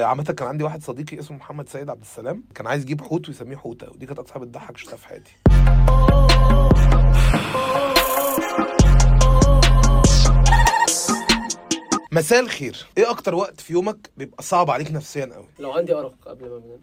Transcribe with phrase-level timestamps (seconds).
[0.00, 3.56] عامة كان عندي واحد صديقي اسمه محمد سيد عبد السلام كان عايز يجيب حوت ويسميه
[3.56, 5.32] حوتة ودي كانت أكتر حاجة شفتها في حياتي.
[12.12, 12.86] مساء الخير.
[12.98, 16.58] إيه أكتر وقت في يومك بيبقى صعب عليك نفسيا قوي لو عندي أرق قبل ما
[16.58, 16.80] بنام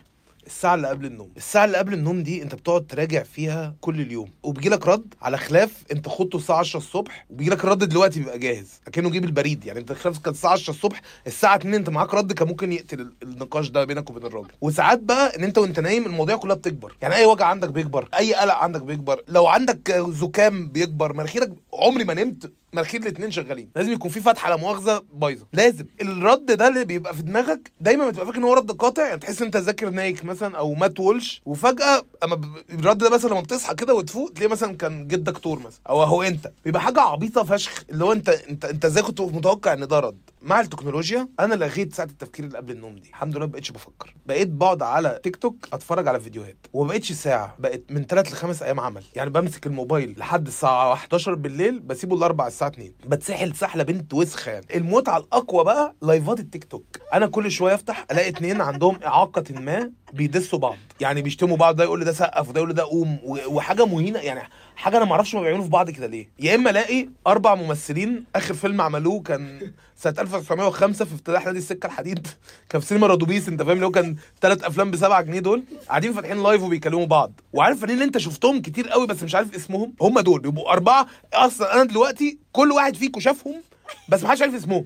[0.49, 1.29] الساعة اللي قبل النوم.
[1.37, 4.29] الساعة اللي قبل النوم دي أنت بتقعد تراجع فيها كل اليوم.
[4.43, 8.39] وبيجي لك رد على خلاف أنت خدته الساعة 10 الصبح وبيجي لك الرد دلوقتي بيبقى
[8.39, 8.81] جاهز.
[8.87, 9.65] أكنه جيب البريد.
[9.65, 13.01] يعني أنت خلاف كان الساعة 10 الصبح الساعة 2 أنت معاك رد كان ممكن يقتل
[13.01, 14.47] ال- النقاش ده بينك وبين الراجل.
[14.61, 16.95] وساعات بقى إن أنت وأنت نايم المواضيع كلها بتكبر.
[17.01, 19.21] يعني أي وجع عندك بيكبر أي قلق عندك بيكبر.
[19.27, 21.13] لو عندك زكام بيكبر.
[21.13, 23.69] مناخيرك عمري ما نمت مناخير الاثنين شغالين.
[23.75, 25.45] لازم يكون في فتحة لا مؤاخذه بايظة.
[25.53, 25.85] لازم.
[26.01, 29.41] الرد ده اللي بيبقى في دماغك دايما بتبقى فاكر إن هو رد قاطع يعني تحس
[29.41, 33.93] أنت ذاكر نايك مثلا أو مات وولش وفجأة أما الرد ده مثلا لما بتصحى كده
[33.93, 36.51] وتفوق تلاقيه مثلا كان جد دكتور مثلا أو هو أنت.
[36.65, 40.17] بيبقى حاجة عبيطة فشخ اللي هو انت انت أنت إزاي كنت متوقع إن ده رد؟
[40.41, 43.09] مع التكنولوجيا أنا لغيت ساعة التفكير اللي قبل النوم دي.
[43.09, 44.13] الحمد لله ما بقتش بفكر.
[44.25, 46.57] بقيت بقعد على تيك توك أتفرج على فيديوهات.
[46.73, 47.55] وما بقتش ساعة.
[47.59, 49.03] بقت من 3 ل 5 أيام عمل.
[49.15, 54.51] يعني بمسك الموبايل لحد الساعة 11 بالليل بسيبه الاربع الساعة 2 بتسحل سحلة بنت وسخة
[54.51, 54.65] يعني.
[54.75, 56.85] المتعه الأقوى بقى لايفات التيك توك.
[57.13, 60.77] أنا كل شوية أفتح ألاقي اتنين عندهم إعاقة ما بيدسوا بعض.
[61.01, 64.19] يعني بيشتموا بعض ده يقول لي ده سقف وده يقول لي ده قوم وحاجة مهينة.
[64.19, 66.29] يعني حاجة أنا ما أعرفش ما بيعملوا في بعض كده ليه.
[66.39, 71.87] يا إما ألاقي أربع ممثلين آخر فيلم عملوه كان سنة 1905 في افتتاح نادي السكة
[71.87, 72.27] الحديد.
[72.69, 75.63] كان في سينما رادوبيس أنت فاهم؟ اللي هو كان ثلاث أفلام ب 7 جنيه دول.
[75.89, 77.31] قاعدين فاتحين live وبيكلموا بعض.
[77.53, 80.39] وعارف اللي أنت شفتهم كتير قوي بس مش عارف اسمهم؟ هم دول.
[80.39, 81.07] بيبقوا أربعة.
[81.33, 83.61] أصلا أنا دلوقتي كل واحد فيكم شافهم
[84.09, 84.85] بس ما حدش عارف اسمهم.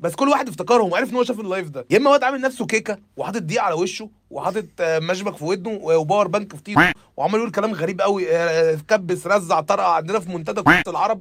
[0.00, 1.86] بس كل واحد افتكرهم وعرف إن هو شاف ال live ده.
[1.90, 5.78] يا إما واد عامل نفسه كيكة وحاطط دقيق على وشه وحاطط آه، مشبك في ودنه
[5.82, 10.20] و power bank في ايده وعمال يقول كلام غريب قوي آه، كبس رزع طرقع عندنا
[10.20, 11.20] في منتدى كرة العرب.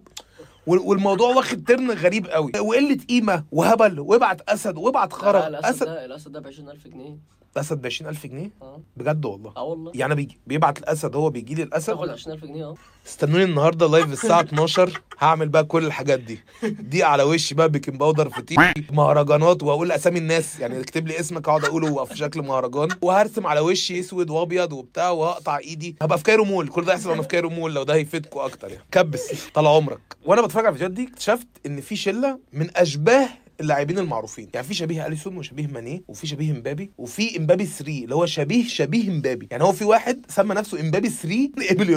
[0.68, 2.52] وال- والموضوع واخد turn غريب قوي.
[2.60, 5.86] وقلة قيمة وهبل وابعت أسد وابعت لا خرا الأسد أسد.
[5.86, 7.16] ده الأسد ده ب 20000 جنيه.
[7.60, 8.82] أسد ب 20000 جنيه؟ آه.
[8.98, 9.54] بجد والله.
[9.58, 9.92] آه والله.
[9.96, 11.94] يعني بيجي بيبعت الأسد هو بيجي لي الأسد.
[11.94, 12.76] تاخد 20000 جنيه آه.
[13.08, 16.40] استنوني النهارده live الساعة 12 هعمل بقى كل الحاجات دي.
[16.64, 18.58] دي على وشي بقى baking powder فطير
[18.92, 20.60] مهرجانات وأقول اسامي الناس.
[20.60, 22.88] يعني اكتب لي اسمك أقعد أقوله في شكل مهرجان.
[23.02, 25.96] وهرسم على وشي أسود وأبيض وبتاع وهقطع إيدي.
[26.02, 26.68] هبقى في Cairo Mall.
[26.68, 28.84] كل ده يحصل وأنا في Cairo Mall لو ده هيفيدكم أكتر يعني.
[28.92, 30.00] كبس طال عمرك.
[30.26, 33.30] وأنا بتفرج على الفيديوهات دي اكتشفت إن في شلة من أشباه
[33.62, 34.50] اللاعبين المعروفين.
[34.54, 38.68] يعني في شبيه أليسون وشبيه ماني وفي شبيه امبابي وفي امبابي 3 اللي هو شبيه
[38.68, 41.90] شبيه امبابي يعني هو في واحد سمى نفسه امبابي 3 قبل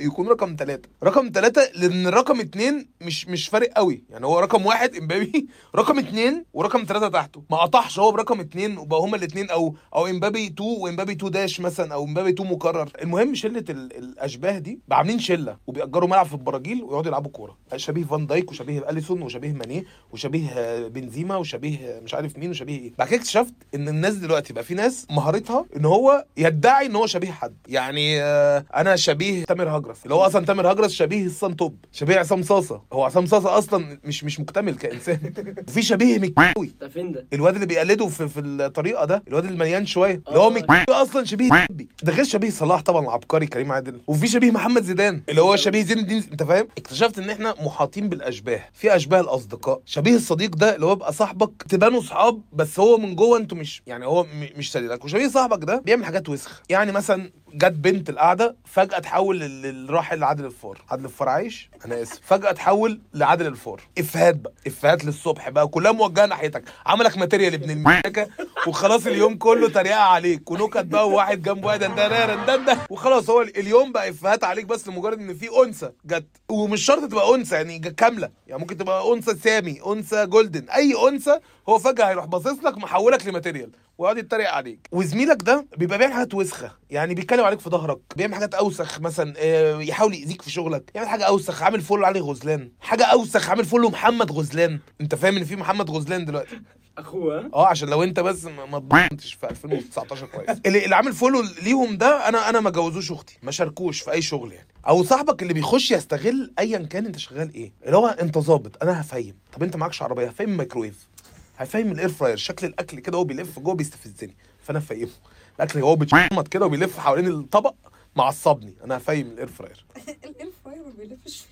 [0.00, 4.04] يكون رقم 3 رقم 3 لأن رقم 2 مش مش فارق قوي.
[4.10, 7.42] يعني هو رقم واحد امبابي رقم 2 ورقم 3 تحته.
[7.50, 11.60] ما قطعش هو برقم 2 وبقى هما الاثنين أو أو امبابي 2 وامبابي 2 dash
[11.60, 12.90] مثلا أو امبابي 2 مكرر.
[13.02, 17.56] المهم شلة ال- الأشباه دي عاملين شلة وبيأجروا ملعب في البراجيل ويقعدوا يلعبوا كورة.
[17.76, 22.78] شبيه فان دايك وشبيه أليسون وشبيه ماني وشبيه آه، بنزيما وشبيه مش عارف مين وشبيه
[22.78, 22.92] إيه.
[22.98, 27.06] بعد كده اكتشفت إن الناس دلوقتي بقى في ناس مهارتها إن هو يدعي إن هو
[27.06, 27.54] شبيه حد.
[27.68, 30.02] يعني آه، أنا شبيه تامر هجرس.
[30.04, 31.76] اللي هو أصلا تامر هجرس شبيه الصن توب.
[31.92, 32.82] شبيه عصام صاصة.
[32.92, 35.32] هو عصام صاصة أصلا مش مش مكتمل كإنسان.
[35.68, 39.86] وفي شبيه مكاوي ده فين ده؟ الواد اللي بيقلده في في الطريقة ده الواد المليان
[39.86, 40.22] شوية.
[40.28, 40.50] اللي هو آه.
[40.50, 44.00] مكي أصلا شبيه تبي ده غير شبيه صلاح طبعا العبقري كريم عادل.
[44.06, 45.22] وفي شبيه محمد زيدان.
[45.28, 48.60] اللي هو شبيه زين الدين أنت فاهم؟ اكتشفت إن إحنا محاطين بالأشباه.
[48.72, 49.80] في أشباه الأصدقاء.
[49.84, 53.58] شبيه الصديق ده اللي هو هو بيبقى صاحبك تبانوا صحاب بس هو من جوه أنتوا
[53.58, 54.26] مش يعني هو
[54.56, 55.04] مش سليلك.
[55.04, 56.62] وشبيه صاحبك ده بيعمل حاجات وسخ.
[56.68, 62.02] يعني مثلا جت بنت القعدة فجأة تحول لل- للراحل لعادل الفار عادل الفار عايش؟ أنا
[62.02, 62.20] آسف.
[62.24, 66.64] فجأة تحول لعادل الفار إفيهات بقى إفيهات للصبح بقى كلها موجهة ناحيتك.
[66.86, 68.28] عملك material ابن المكه
[68.66, 70.50] وخلاص اليوم كله تريقة عليك.
[70.50, 75.34] ونكت بقى وواحد جنب واحد دندن وخلاص هو اليوم بقى إفيهات عليك بس لمجرد إن
[75.34, 76.26] في أنثى جت.
[76.48, 78.30] ومش شرط تبقى أنثى يعني كاملة.
[78.46, 80.68] يعني ممكن تبقى أنثى semi أنثى golden.
[80.70, 81.38] أي أنثى
[81.68, 83.70] هو فجأة هيروح باصص لك محولك ل material.
[83.98, 84.88] ويقعد يتريق عليك.
[84.92, 86.72] وزميلك ده بيبقى بيعمل حاجات وسخة.
[86.90, 89.00] يعني بيتكلم عليك في ظهرك بيعمل حاجات أوسخ.
[89.00, 90.90] مثلا آه، يحاول يأذيك في شغلك.
[90.94, 91.62] يعمل حاجة أوسخ.
[91.62, 92.70] عامل follow علي غزلان.
[92.80, 93.50] حاجة أوسخ.
[93.50, 94.78] عامل follow محمد غزلان.
[95.00, 96.60] أنت فاهم إن في محمد غزلان دلوقتي؟
[96.98, 100.58] أخوه؟ آه عشان لو أنت بس ما update تش في 2019 كويس.
[100.66, 103.38] اللي, اللي عامل follow ليهم ده أنا أنا ما جوزوش أختي.
[103.42, 104.68] ما شاركوش في أي شغل يعني.
[104.88, 107.72] أو صاحبك اللي بيخش يستغل ايا كان أنت شغال إيه.
[107.86, 108.82] اللي هو أنت ظابط.
[108.82, 109.34] أنا هفيم.
[109.52, 111.06] طب أنت معكش عربية؟ هفيم الميكرويف
[111.56, 114.36] هفهم ال air fryer شكل الأكل كده وهو بيلف جوه بيستفزني.
[114.62, 115.08] فأنا هفهمه
[115.56, 117.74] الأكل هو بيتشمط كده وبيلف حوالين الطبق
[118.16, 118.74] معصبني.
[118.84, 119.84] أنا هفهم ال air fryer
[120.24, 121.44] ال air fryer ما بيلفش.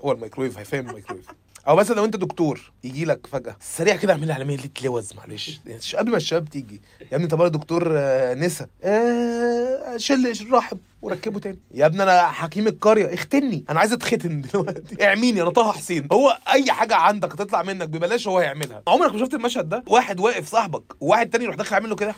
[0.00, 1.26] هو الميكرويف هيفهم الميكرويف.
[1.68, 3.56] أو مثلا لو أنت دكتور يجي لك فجأة.
[3.60, 5.60] سريع كده اعمل على ميل لوز معلش.
[5.66, 6.80] يعني قبل ما الشباب تيجي.
[7.12, 8.66] يا ابني طب أنا دكتور آه، نسا.
[8.84, 11.58] آه، شل رحب وركبه تاني.
[11.74, 13.14] يا ابني أنا حكيم القرية.
[13.14, 13.64] اختني.
[13.70, 15.02] أنا عايز أتختن دلوقتي.
[15.06, 16.08] اعميني أنا طه حسين.
[16.12, 20.20] هو أي حاجة عندك تطلع منك ببلاش هو هيعملها عمرك ما شفت المشهد ده؟ واحد
[20.20, 22.14] واقف صاحبك وواحد تاني يروح داخل عامل له كده؟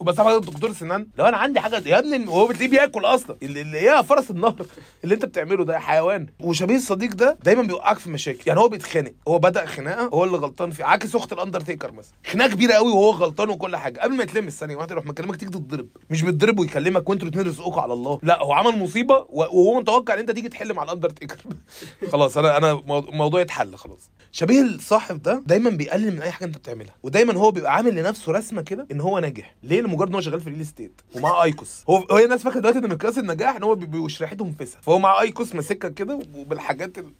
[0.00, 3.60] وبس ده دكتور سنان لو أنا عندي حاجة يا ابني وهو بتلاقيه بياكل أصلا؟ اللي
[3.60, 4.66] اللي هي فرس النهر
[5.04, 6.26] اللي أنت بتعمله ده حيوان.
[6.40, 8.40] وشبيه الصديق ده دايما بيوقعك في مشاكل.
[8.46, 12.12] يعني هو بيتخانق هو بدأ خناقة هو اللي غلطان فيه عكس أخت الأندرتيكر مثلا.
[12.26, 14.00] خناقة كبيرة قوي وهو غلطان وكل حاجة.
[14.00, 15.88] قبل ما يتلمس ثانية واحدة يروح مكلمك تيجي تتضرب.
[16.10, 18.18] مش بتضرب ويكلمك وانتوا الاثنين رزقكم على الله.
[18.22, 21.36] لا هو عمل مصيبة وهو متوقع إن أنت تيجي تحل مع الأندرتيكر.
[22.12, 24.10] خلاص أنا أنا مو- الموضوع اتحل خلاص.
[24.36, 28.32] شبيه الصاحب ده دايما بيقلل من أي حاجة أنت بتعملها ودايما هو بيبقى عامل لنفسه
[28.32, 29.54] رسمة كده إن هو ناجح.
[29.62, 31.84] ليه؟ لمجرد إن هو شغال في ال real estate ومعاه IQOS.
[31.90, 34.98] هو هو الناس فاكرة دلوقتي إن مقياس النجاح إن هو بي- بيبقوا شريحتهم فسا فهو
[34.98, 37.12] معاه IQOS ماسكها كده وبالحاجات ال-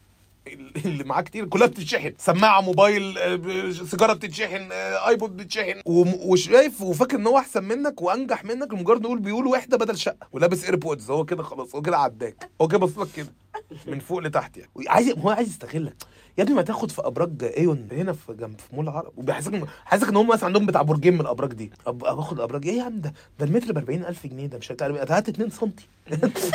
[0.86, 2.12] اللي معاه كتير كلها بتتشحن.
[2.18, 5.80] سماعة موبايل آه، سيجارة بتتشحن آه، iPod بتتشحن.
[5.86, 10.26] وم- وشايف وفاكر إن هو أحسن منك وأنجح منك لمجرد يقول بيقول وحدة بدل شقة.
[10.32, 12.50] ولابس AirPods هو كده خلاص هو كده عداك.
[12.60, 13.28] هو كده بص لك كده.
[13.88, 14.70] من فوق لتحت يعني.
[14.88, 15.94] عايز هو عايز يستغلك
[16.38, 19.12] يا ابني ما تاخد في أبراج إيون هنا في جنب في مول العرب.
[19.16, 21.70] وبيحسسك حاسسك إن هم مثلا عندهم بتاع برجين من الأبراج دي.
[21.86, 22.04] أب...
[22.04, 22.68] أبراج.
[22.68, 24.46] إيه يا عم ده؟ ده المتر ب 40000 جنيه.
[24.46, 25.70] ده مش هتعرف هات 2 سم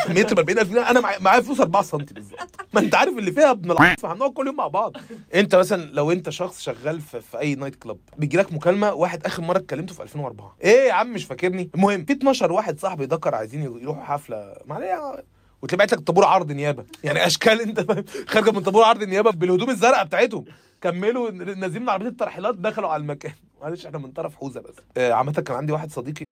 [0.09, 0.89] متر ب 40000 جنيه.
[0.89, 2.39] أنا معايا فلوس 4 سم بالظبط.
[2.73, 4.93] ما أنت عارف اللي فيها ابن العصر هنقعد كل يوم مع بعض.
[5.35, 9.25] أنت مثلا لو أنت شخص شغال في, في أي نايت كلاب بيجي لك مكالمة واحد
[9.25, 13.05] آخر مرة اتكلمته في 2004 إيه يا عم مش فاكرني؟ المهم في 12 واحد صاحبي
[13.05, 14.53] ذكر عايزين يروحوا حفلة.
[14.65, 15.19] معلش
[15.61, 19.69] وتلاقي بعت لك طابور عرض نيابه يعني اشكال انت خارجه من طابور عرض النيابه بالهدوم
[19.69, 20.45] الزرقاء بتاعتهم
[20.81, 25.11] كملوا نازلين من عربيه الترحيلات دخلوا على المكان معلش إحنا من طرف حوزه بس آه
[25.13, 26.23] عامه كان عندي واحد صديقي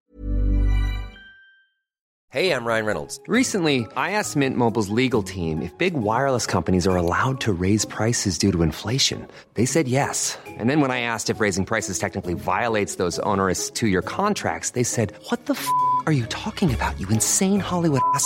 [2.30, 3.22] Hey, I'm Ryan Reynolds.
[3.26, 7.86] Recently, I asked Mint Mobile's legal team if big wireless companies are allowed to raise
[7.86, 9.26] prices due to inflation.
[9.54, 10.38] They said yes.
[10.60, 14.72] And then when I asked if raising prices technically violates those onerous two year contracts,
[14.72, 15.66] they said, What the f
[16.06, 18.26] are you talking about, you insane Hollywood ass?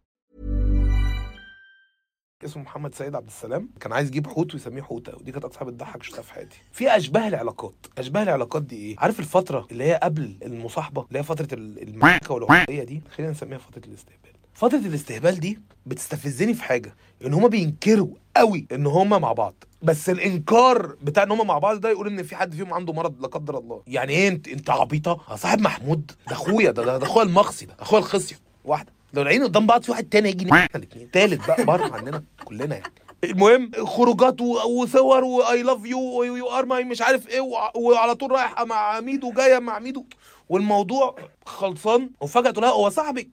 [2.45, 6.03] اسمه محمد سيد عبد السلام كان عايز يجيب حوت ويسميه حوته ودي كانت أكتر بتضحك
[6.03, 6.57] شفتها في حياتي.
[6.71, 7.73] في أشباه العلاقات.
[7.97, 12.33] أشباه العلاقات دي إيه؟ عارف الفترة اللي هي قبل المصاحبة؟ اللي هي فترة ال- المعركة
[12.33, 14.31] والعقليه دي؟ خلينا نسميها فترة الاستهبال.
[14.53, 16.95] فترة الاستهبال دي بتستفزني في حاجة
[17.25, 18.07] إن هما بينكروا
[18.37, 19.53] قوي إن هما مع بعض.
[19.83, 23.21] بس الإنكار بتاع إن هما مع بعض ده يقول إن في حد فيهم عنده مرض
[23.21, 23.81] لا قدر الله.
[23.87, 27.99] يعني إيه أنت أنت عبيطة؟ صاحب محمود؟ ده أخويا ده ده, أخويا المخصي ده أخويا
[28.01, 28.91] الخصيه واحدة.
[29.13, 32.75] لو لاقيين قدام بعض في واحد تاني يجي إحنا الاثنين تالت بقى بره عننا كلنا
[32.75, 32.93] يعني.
[33.23, 37.71] المهم؟ خروجات وصور و I love you و you are my مش عارف إيه وع-
[37.75, 40.05] وعلى طول رايحه مع ميدو جاية مع ميدو
[40.49, 41.15] والموضوع
[41.45, 42.09] خلصان.
[42.21, 43.29] وفجأة تقول هو صاحبي.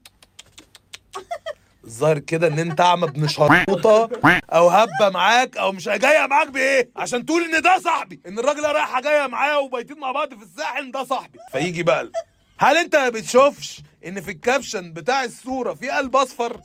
[1.83, 4.09] الظاهر كده إن أنت أعمى ابن شرطة
[4.53, 8.19] أو هبة معاك أو مش جاية معاك بإيه؟ عشان تقول إن ده صاحبي.
[8.27, 11.39] إن الراجل رايحة جاية معاه وبايتين مع بعض في الساحل ده صاحبي.
[11.51, 12.11] فيجي بقى
[12.57, 16.57] هل أنت ما بتشوفش إن في الكابشن بتاع الصورة في قلب أصفر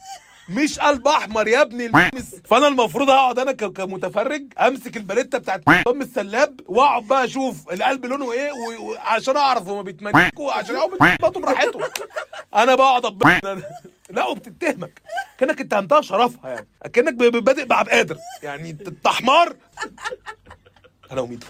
[0.48, 2.34] مش قلب أحمر يا ابني المس.
[2.44, 8.32] فأنا المفروض اقعد أنا كمتفرج أمسك الباليتا بتاعت أم السلاب وأقعد بقى أشوف القلب لونه
[8.32, 11.82] إيه و- و- عشان أعرف هما بيتمنكوا عشان يقعدوا بيتبطوا براحتهم.
[12.54, 13.22] أنا بقعد أب...
[14.10, 15.02] لا وبتتهمك.
[15.38, 16.66] كأنك اتهمتها شرفها يعني.
[16.92, 19.56] كأنك بادئ بعبد قادر يعني أنت حمار
[21.12, 21.46] أنا وميدو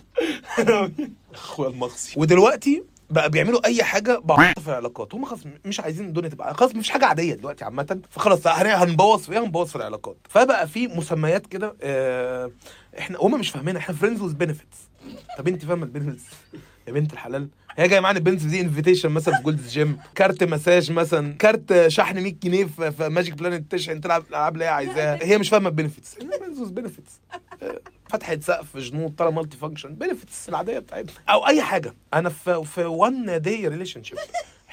[1.34, 2.14] أخويا المغصي.
[2.20, 5.14] ودلوقتي بقى بيعملوا أي حاجة بعض في العلاقات.
[5.14, 8.00] هم خلاص مش عايزين الدنيا تبقى خلاص مش حاجة عادية دلوقتي عامة.
[8.10, 10.16] فخلاص هن- هنبوظ فيها هنبوظ في العلاقات.
[10.28, 12.50] فبقى في مسميات كده آه،
[12.98, 14.78] إحنا هم مش فاهمين إحنا friends with benefits
[15.38, 16.22] طب أنت فاهمة ال benefits
[16.88, 17.48] يا بنت الحلال.
[17.76, 21.34] هي جاية معانا ال benefits دي invitation مثلا في Gold's Gym كارت مساج مثلا.
[21.38, 25.18] كارت شحن 100 جنيه في, Magic Planet تشحن تلعب الالعاب اللي هي عايزاها.
[25.22, 27.20] هي مش فاهمة ال benefits friends benefits
[28.14, 31.12] فتحه سقف جنود طلع مالتي فانكشن بنفيتس العادية بتاعتنا.
[31.28, 31.94] أو أي حاجة.
[32.14, 34.18] أنا في في وان داي ريليشن شيب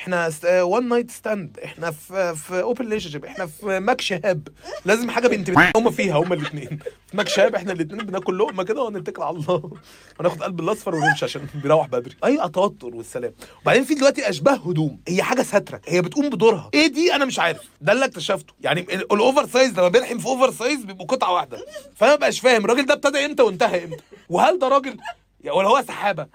[0.01, 4.48] إحنا وان نايت ستاند إحنا في في اوبن ريليشن إحنا في ماك شهاب.
[4.86, 6.79] لازم حاجة بنت هما فيها هما الاثنين
[7.13, 9.72] ماك شهاب إحنا الاثنين بناكل لقمة كده ونتكل على الله.
[10.20, 12.15] وناخد قلب الأصفر ونمشي عشان بيروح بدري.
[12.25, 13.34] أي توتر والسلام.
[13.62, 15.00] وبعدين في دلوقتي أشباه هدوم.
[15.08, 16.70] هي حاجة ستره هي بتقوم بدورها.
[16.74, 17.62] إيه دي؟ أنا مش عارف.
[17.81, 18.53] ده اللي اكتشفته.
[18.62, 21.65] يعني ال- الاوفر سايز لما بيلحم في اوفر سايز بيبقوا قطعة واحدة.
[21.96, 22.65] فانا مبقاش فاهم.
[22.65, 24.98] الراجل ده ابتدى إمتى وانتهى إمتى؟ وهل ده راجل
[25.53, 26.27] ولا هو سحابة؟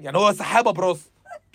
[0.00, 1.00] يعني هو سحابة براس.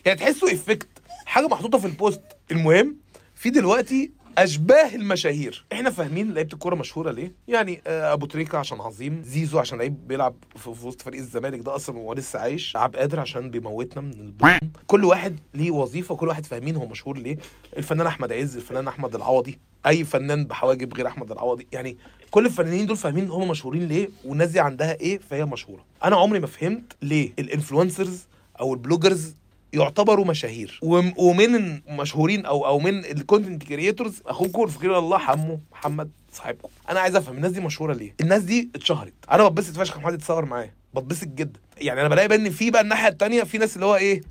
[0.05, 0.88] يعني تحسه effect.
[1.25, 2.22] حاجة محطوطة في ال post.
[2.51, 2.98] المهم
[3.36, 5.65] في دلوقتي أشباه المشاهير.
[5.74, 10.08] إحنا فاهمين لعيبة الكورة مشهورة ليه؟ يعني آه، أبو تريكة عشان عظيم زيزو عشان لعيب
[10.08, 14.12] بيلعب في وسط فريق الزمالك ده أصلا وهو لسه عايش عبد قادر عشان بيموتنا من
[14.13, 17.38] البطن كل واحد ليه وظيفة كل واحد فاهمين هو مشهور ليه.
[17.77, 21.68] الفنان أحمد عز الفنان أحمد العوضي أي فنان بحواجب غير أحمد العوضي.
[21.72, 21.98] يعني
[22.32, 25.86] كل الفنانين دول فاهمين هم مشهورين ليه والناس دي عندها إيه فهي مشهورة.
[26.03, 28.24] أنا عمري ما فهمت ليه ال influencers
[28.60, 29.36] أو ال bloggers
[29.74, 30.80] يعتبروا مشاهير.
[30.84, 31.56] وم- ومن
[31.89, 36.70] المشهورين أو أو من ال content creators أخوكم الفقير لله حمو محمد صاحبكم.
[36.89, 39.13] أنا عايز أفهم الناس دي مشهورة ليه؟ الناس دي اتشهرت.
[39.32, 40.74] أنا بتبسط فشخ لما حد يتصور معايا.
[40.94, 41.60] بتبسط جدا.
[41.77, 44.22] يعني أنا بلاقي بقى ان في بقى الناحية التانية في ناس اللي هو إيه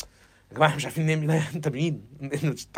[0.53, 2.01] يا جماعة إحنا مش عارفين نعمل لا أنت مين؟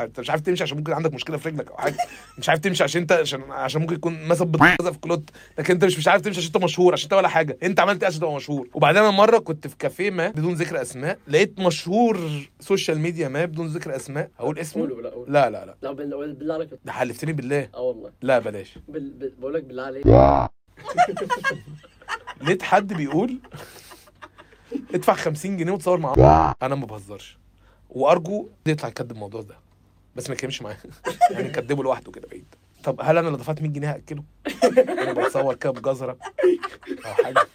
[0.01, 1.97] أنت مش عارف تمشي عشان ممكن عندك مشكلة في رجلك أو حاجة.
[2.39, 5.31] مش عارف تمشي عشان أنت عشان عشان ممكن يكون مثلا بتغزق في كلوت.
[5.59, 7.59] لكن أنت مش مش عارف تمشي عشان انت مشهور عشان انت ولا حاجة.
[7.63, 10.83] أنت عملت إيه عشان تبقى مشهور؟ وبعدين أنا مرة كنت في كافيه ما بدون ذكر
[10.83, 14.31] أسماء لقيت مشهور social media ما بدون ذكر أسماء.
[14.39, 15.77] أقول اسمه؟ لا لا لا لا.
[15.83, 16.69] لا بال- بالله عليك.
[16.85, 17.69] ده حلفتني بالله.
[17.75, 18.11] آه والله.
[18.23, 18.79] لا بلاش.
[18.89, 19.11] بال...
[19.11, 19.33] بال...
[19.39, 20.07] بقول لك بالله عليك.
[22.43, 23.39] لقيت حد بيقول
[24.95, 27.39] ادفع 50 جنيه وتصور معاه أنا ما بهزرش.
[27.91, 29.57] وأرجو يطلع يكذب الموضوع ده.
[30.17, 30.79] بس ما يتكلمش معايا
[31.31, 32.45] يعني يكذبه لوحده كده بعيد.
[32.85, 34.25] طب هل أنا لو دفعت 100 جنيه هأكله؟
[35.03, 36.17] أنا بتصور كده بجزرة.
[37.07, 37.47] أو حاجة.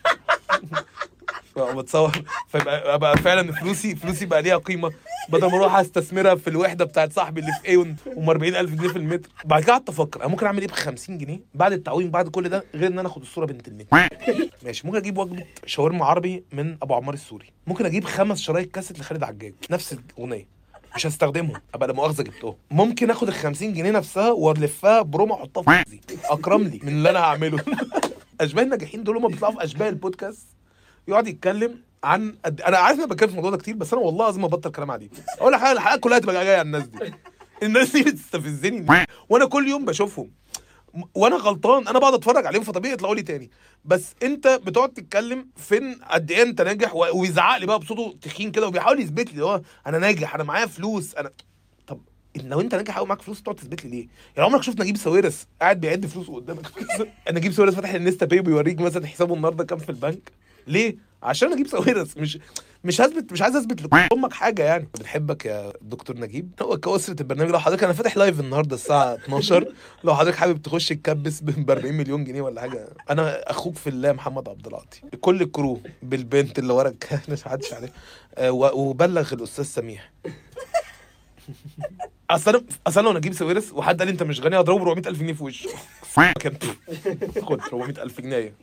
[1.58, 2.12] بتصور
[2.48, 4.92] فيبقى أبقى فعلا فلوسي فلوسي بقى ليها قيمة.
[5.30, 8.96] بدل ما أروح أستثمرها في الوحدة بتاعت صاحبي اللي في ايون ام 40000 جنيه في
[8.96, 9.30] المتر.
[9.46, 12.50] بعد كده قعدت أفكر أنا ممكن أعمل إيه ب 50 جنيه بعد التعويم بعد كل
[12.50, 13.98] ده غير إن أنا آخد الصورة بنت المتر.
[14.66, 17.46] ماشي ممكن أجيب وجبة شاورما عربي من أبو عمار السوري.
[17.68, 20.60] ممكن أجيب خمس شرايط كاسيت لخالد عجاج نفس الأغنية.
[20.96, 22.56] مش هستخدمهم أبقى لا مؤاخذة جبتهم.
[22.72, 26.00] ممكن آخد ال 50 جنيه نفسها وألفها برومو أحطها في.
[26.26, 27.60] أكرم لي من اللي أنا هعمله.
[28.42, 30.48] اشباه الناجحين دول هم بيطلعوا في اشباه البودكاست.
[31.08, 32.62] يقعد يتكلم عن قد...
[32.62, 34.92] أنا عارف إن أنا بتكلم في الموضوع ده كتير بس أنا والله لازم ابطل كلام
[34.92, 37.14] عادي أقول لك حاجة الحلقة كلها تبقى جاية على الناس دي.
[37.64, 39.06] الناس دي بتستفزني.
[39.30, 40.32] وأنا كل يوم بشوفهم.
[41.16, 43.50] وأنا غلطان أنا بقعد أتفرج عليهم فطبيعي يطلعوا لي تاني.
[43.86, 48.68] بس أنت بتقعد تتكلم فين؟ قد إيه أنت ناجح؟ ويزعق لي بقى بصوته تخين كده
[48.68, 51.32] وبيحاول يثبت لي هو أنا ناجح أنا معايا فلوس أنا
[51.88, 52.00] طب
[52.36, 55.48] لو أنت ناجح قوي معاك فلوس تقعد تثبت لي ليه؟ يعني عمرك شفت نجيب ساويرس
[55.62, 56.66] قاعد بيعد فلوسه قدامك؟
[57.32, 60.32] نجيب ساويرس فاتح ال InstaPay وبيوريك مثلا حسابه النهارده كام في البنك؟
[60.68, 62.18] ليه؟ عشان نجيب ساويرس.
[62.18, 62.40] مش
[62.84, 64.90] مش هثبت مش عايز أثبت لامك حاجة يعني.
[65.00, 67.52] بنحبك يا دكتور نجيب؟ هو كأسرة البرنامج.
[67.52, 69.74] لو حضرتك أنا فاتح live النهارده الساعة 12
[70.04, 72.88] لو حضرتك حابب تخش تكبس ب 40 مليون جنيه ولا حاجة.
[73.10, 75.02] أنا أخوك في الله محمد عبد العاطي.
[75.22, 76.94] كل ال crew بالبنت اللي ورا
[77.30, 77.94] مش حدش عليه
[78.36, 80.12] آه، وبلغ الأستاذ سميح.
[82.30, 85.20] اصل أنا اصل أنا لو نجيب ساويرس وحد قال أنت مش غني هضربه ب 400000
[85.20, 85.70] جنيه في وشه
[86.40, 86.58] كان
[87.42, 88.54] خد 400000 جنيه.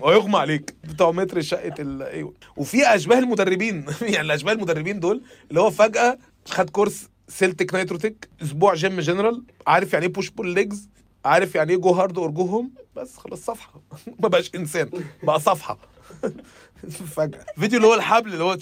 [0.00, 0.74] ويغمى عليك.
[0.84, 2.34] بتوع متر شقة ال أيوه.
[2.56, 3.84] وفي أشباه المدربين.
[4.02, 9.92] يعني الأشباه المدربين دول اللي هو فجأة خد كورس سيلتيك نايتروتيك أسبوع جيم جنرال عارف
[9.92, 10.88] يعني إيه بوش بول ليجز
[11.24, 13.80] عارف يعني إيه جو هارد اور جو هوم بس خلاص صفحة.
[14.22, 14.90] ما بقاش إنسان.
[15.22, 15.78] بقى صفحة.
[17.16, 17.46] فجأة.
[17.58, 18.56] فيديو اللي هو الحبل اللي هو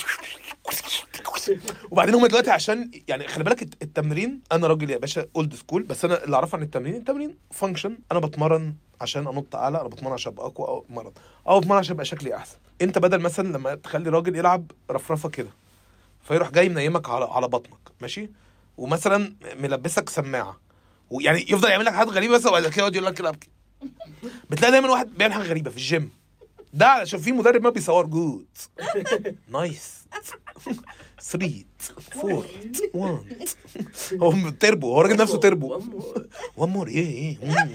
[1.90, 5.82] وبعدين هم دلوقتي عشان يعني خلي بالك الت- التمرين أنا راجل يا باشا old school
[5.82, 10.12] بس أنا اللي أعرفه عن التمرين التمرين function أنا بتمرن عشان أنط أعلى أنا بتمرن
[10.12, 11.12] عشان أبقى أقوى أو اتمرن
[11.48, 12.56] أو بتمرن عشان أبقى شكلي أحسن.
[12.82, 15.50] أنت بدل مثلا لما تخلي راجل يلعب رفرفة كده
[16.22, 18.30] فيروح جاي منيمك على على بطنك ماشي؟
[18.76, 20.60] ومثلا ملبسك سماعة
[21.10, 23.50] ويعني يفضل يعمل لك حاجات غريبة بس وبعد كده يقعد يقول لك العب كده.
[24.50, 26.10] بتلاقي دايما واحد بيعمل حاجة غريبة في الجيم
[26.72, 28.46] ده علشان في مدرب ما بيصور جود
[29.48, 30.06] نايس
[31.30, 31.64] 3
[32.24, 32.44] 4
[32.94, 33.18] 1
[34.22, 35.80] هو تربو هو راجل نفسه تربو
[36.56, 37.66] وان مور إيه إيه.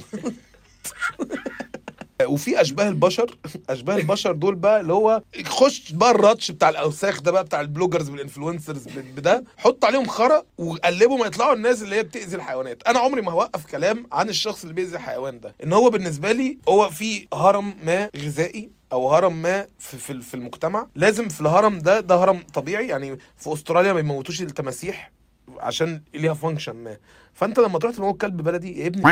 [2.27, 3.37] وفي أشباه البشر
[3.69, 8.09] أشباه البشر دول بقى اللي هو خش بقى الراتش بتاع الأوساخ ده بقى بتاع البلوجرز
[8.09, 12.83] والانفلونسرز بده حط عليهم خرا وقلبوا ما يطلعوا الناس اللي هي بتأذي الحيوانات.
[12.87, 15.55] أنا عمري ما هوقف كلام عن الشخص اللي بيأذي الحيوان ده.
[15.63, 20.33] إن هو بالنسبة لي هو في هرم ما غذائي أو هرم ما في في, في
[20.33, 20.87] المجتمع.
[20.95, 22.87] لازم في الهرم ده ده هرم طبيعي.
[22.87, 25.11] يعني في أستراليا ما بيموتوش التماسيح
[25.59, 26.97] عشان ليها فانكشن ما.
[27.33, 29.03] فأنت لما تروح تموت كلب بلدي يا ابني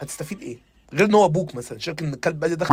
[0.00, 0.58] هتستفيد إيه؟
[0.94, 1.78] غير إن هو أبوك مثلا.
[1.78, 2.66] شاك إن الكلب بلدي ده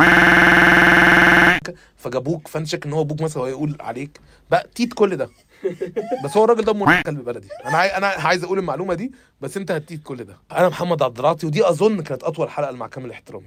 [1.96, 4.20] فجابوك فأنت شاك إن هو أبوك مثلا ويقول عليك.
[4.50, 5.30] بقى تيت كل ده.
[6.24, 7.48] بس هو الراجل ده مر كلب بلدي.
[7.64, 7.96] أنا عاي...
[7.96, 10.36] أنا عايز أقول المعلومة دي بس أنت هتيت كل ده.
[10.52, 13.46] أنا محمد عبد ودي أظن كانت أطول حلقة مع كامل احترامي